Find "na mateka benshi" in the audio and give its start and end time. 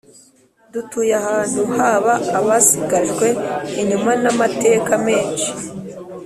4.21-5.49